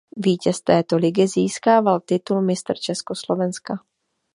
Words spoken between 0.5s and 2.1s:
této ligy získával